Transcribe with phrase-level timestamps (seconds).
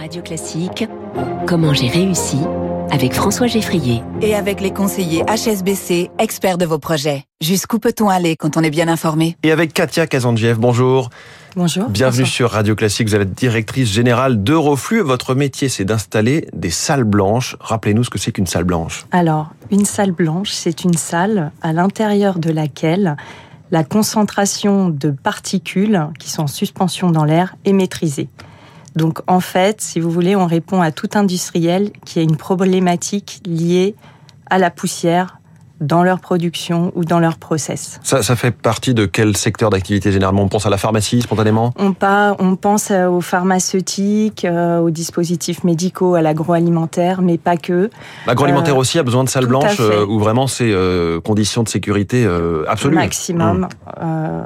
[0.00, 0.88] Radio Classique,
[1.46, 2.38] comment j'ai réussi
[2.90, 4.02] avec François Geffrier.
[4.22, 7.24] Et avec les conseillers HSBC, experts de vos projets.
[7.42, 9.36] Jusqu'où peut-on aller quand on est bien informé?
[9.42, 11.10] Et avec Katia Kazandjev, bonjour.
[11.54, 11.90] Bonjour.
[11.90, 12.34] Bienvenue Bonsoir.
[12.34, 13.08] sur Radio Classique.
[13.08, 15.02] Vous êtes directrice générale d'Euroflux.
[15.02, 17.56] Votre métier, c'est d'installer des salles blanches.
[17.60, 19.04] Rappelez-nous ce que c'est qu'une salle blanche.
[19.10, 23.18] Alors, une salle blanche, c'est une salle à l'intérieur de laquelle
[23.70, 28.30] la concentration de particules qui sont en suspension dans l'air est maîtrisée.
[28.96, 33.40] Donc, en fait, si vous voulez, on répond à tout industriel qui a une problématique
[33.46, 33.94] liée
[34.48, 35.39] à la poussière
[35.80, 37.98] dans leur production ou dans leur process.
[38.02, 40.42] Ça, ça fait partie de quel secteur d'activité généralement?
[40.42, 41.72] On pense à la pharmacie spontanément?
[41.78, 47.56] On, pas, on pense euh, aux pharmaceutiques, euh, aux dispositifs médicaux, à l'agroalimentaire, mais pas
[47.56, 47.90] que.
[48.26, 52.24] L'agroalimentaire aussi a besoin de salles blanches euh, où vraiment c'est euh, conditions de sécurité
[52.26, 52.94] euh, absolues.
[52.94, 53.60] Maximum.
[53.60, 53.68] Mmh.
[54.02, 54.42] Euh,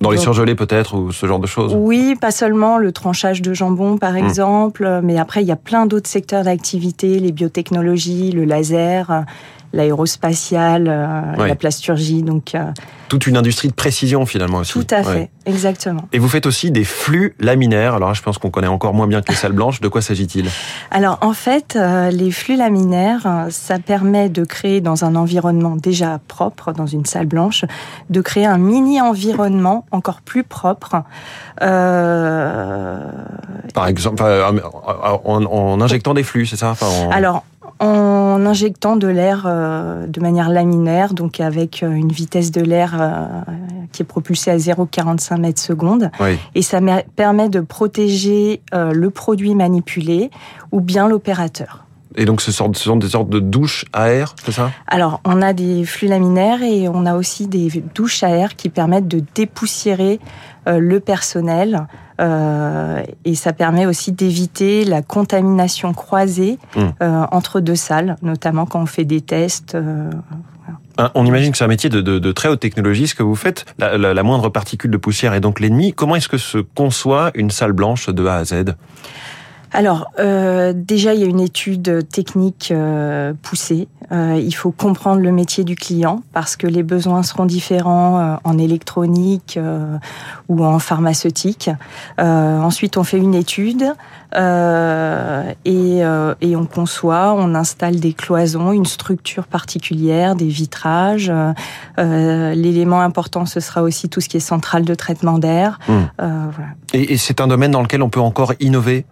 [0.00, 1.74] Dans les surgelés peut-être ou ce genre de choses?
[1.76, 4.16] Oui, pas seulement le tranchage de jambon, par Mm.
[4.18, 9.20] exemple, mais après, il y a plein d'autres secteurs d'activité, les biotechnologies, le laser, euh,
[9.72, 11.48] l'aérospatiale, euh, Ouais.
[11.48, 12.64] la plasturgie, donc euh,
[13.08, 14.72] Toute une industrie de précision finalement aussi.
[14.72, 15.30] tout à fait, Ouais.
[15.46, 16.02] exactement.
[16.12, 17.94] Et vous faites aussi des flux laminaires.
[17.94, 19.80] Alors là, je pense qu'on connaît encore moins bien que les salles blanches.
[19.80, 20.48] De quoi s'agit-il?
[20.90, 26.20] Alors, en fait, euh, les flux laminaires, ça permet de créer dans un environnement déjà
[26.28, 27.64] propre, dans une salle blanche,
[28.10, 31.02] de créer un mini-environnement encore plus propre.
[33.74, 36.70] Par exemple, en, en injectant des flux, c'est ça?
[36.70, 37.44] Enfin, en- Alors,
[37.82, 42.96] en injectant de l'air euh, de manière laminaire, donc avec euh, une vitesse de l'air
[43.00, 43.26] euh,
[43.90, 46.38] qui est propulsée à 0,45 mètres secondes, Oui.
[46.54, 46.78] et ça
[47.16, 50.30] permet de protéger le produit manipulé
[50.70, 51.84] ou bien l'opérateur.
[52.14, 54.70] Et donc, ce, sont des sortes de douches à air, c'est ça?
[54.86, 58.68] Alors, on a des flux laminaires et on a aussi des douches à air qui
[58.68, 60.20] permettent de dépoussiérer
[60.66, 61.86] le personnel.
[62.20, 66.80] Euh, et ça permet aussi d'éviter la contamination croisée Mm.
[67.02, 69.74] euh, entre deux salles, notamment quand on fait des tests.
[69.74, 70.10] euh,
[70.98, 73.22] Un- On imagine que c'est un métier de, de- de très haute technologie, ce que
[73.22, 73.64] vous faites.
[73.78, 75.94] La, la- la moindre particule de poussière est donc l'ennemi.
[75.94, 78.74] Comment est-ce que se conçoit une salle blanche de A à Z?
[79.74, 83.88] Alors, euh, déjà, il y a une étude technique euh, poussée.
[84.10, 88.34] Euh, il faut comprendre le métier du client parce que les besoins seront différents euh,
[88.44, 89.96] en électronique euh,
[90.50, 91.70] ou en pharmaceutique.
[92.20, 93.84] Euh, ensuite, on fait une étude
[94.34, 101.32] euh, et, euh, et on conçoit, on installe des cloisons, une structure particulière, des vitrages.
[101.96, 105.78] L'élément important, ce sera aussi tout ce qui est centrale de traitement d'air.
[105.88, 105.92] Mm.
[105.92, 106.70] Euh, voilà.
[106.92, 109.06] Et, et c'est un domaine dans lequel on peut encore innover?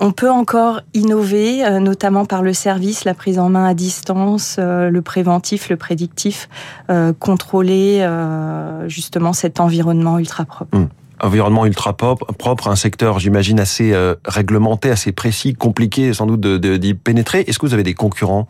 [0.00, 4.56] On peut encore innover, euh, notamment par le service, la prise en main à distance,
[4.58, 6.48] euh, le préventif, le prédictif,
[6.88, 10.78] euh, contrôler euh, justement cet environnement ultra propre.
[11.20, 16.58] Environnement ultra propre, un secteur, j'imagine, assez euh, réglementé, assez précis, compliqué sans doute de-
[16.58, 17.40] de- d'y pénétrer.
[17.48, 18.46] Est-ce que vous avez des concurrents?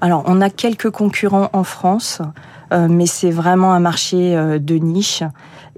[0.00, 2.22] Alors, on a quelques concurrents en France,
[2.72, 5.22] mais c'est vraiment un marché de niche.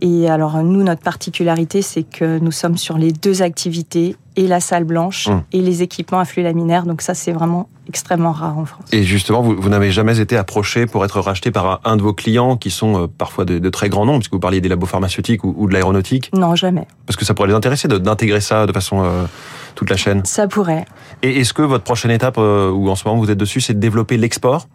[0.02, 4.60] Et alors, nous, notre particularité, c'est que nous sommes sur les deux activités, et la
[4.60, 5.42] salle blanche, Hum.
[5.52, 6.84] et les équipements à flux laminaire.
[6.86, 8.84] Donc ça, c'est vraiment extrêmement rare en France.
[8.92, 12.02] Et justement, vous, vous n'avez jamais été approché pour être racheté par un, un de
[12.02, 14.68] vos clients qui sont euh, parfois de, de très grands noms, puisque vous parliez des
[14.68, 16.86] labos pharmaceutiques ou, ou de l'aéronautique, Non, jamais.
[17.06, 19.24] parce que ça pourrait les intéresser d'intégrer ça de façon euh,
[19.74, 20.24] toute la chaîne.
[20.24, 20.86] Ça pourrait.
[21.22, 23.74] Et est-ce que votre prochaine étape, euh, ou en ce moment vous êtes dessus, c'est
[23.74, 24.68] de développer l'export?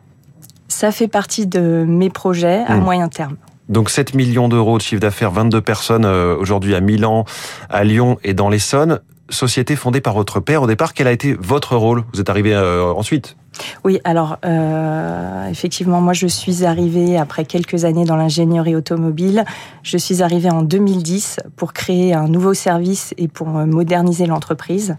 [0.68, 2.82] Ça fait partie de mes projets à Hum.
[2.84, 3.38] moyen terme.
[3.70, 7.26] Donc 7 millions d'euros de chiffre d'affaires, 22 personnes euh, aujourd'hui à Milan,
[7.70, 9.00] à Lyon et dans l'Essonne.
[9.30, 10.94] Société fondée par votre père au départ.
[10.94, 12.04] Quel a été votre rôle?
[12.14, 13.38] Vous êtes arrivé euh, ensuite?
[13.84, 19.46] Oui, alors euh, effectivement, moi je suis arrivée après quelques années dans l'ingénierie automobile.
[19.84, 24.96] Je suis arrivée en 2010 pour créer un nouveau service et pour moderniser l'entreprise.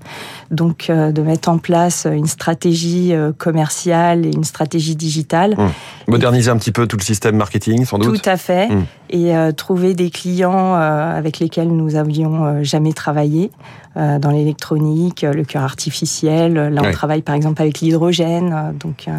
[0.50, 5.54] Donc euh, de mettre en place une stratégie euh, commerciale et une stratégie digitale.
[5.58, 5.70] Hum.
[6.08, 8.22] Moderniser un petit peu tout le système marketing, sans doute.
[8.22, 8.68] Tout à fait.
[8.68, 8.84] Mm.
[9.10, 13.50] Et euh, trouver des clients avec lesquels nous avions jamais travaillé
[13.94, 16.54] dans l'électronique, le cœur artificiel.
[16.54, 19.18] Là, on travaille par exemple avec l'hydrogène, euh, donc euh,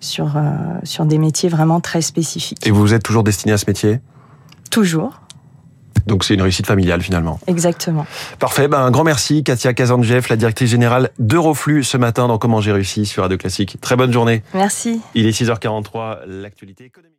[0.00, 0.40] sur euh,
[0.84, 2.66] sur des métiers vraiment très spécifiques.
[2.66, 4.00] Et vous vous êtes toujours destiné à ce métier?
[4.70, 5.20] Toujours,
[6.06, 7.40] Donc c'est une réussite familiale finalement.
[7.46, 8.06] exactement.
[8.38, 12.60] Parfait, ben, un grand merci Katia Kazanjev, la directrice générale d'Euroflux ce matin dans Comment
[12.60, 13.78] j'ai réussi sur Radio Classique.
[13.80, 14.42] Très bonne journée.
[14.54, 15.00] Merci.
[15.14, 17.14] Il est 6h43, l'actualité économique.